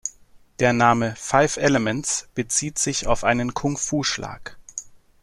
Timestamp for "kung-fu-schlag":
3.53-4.57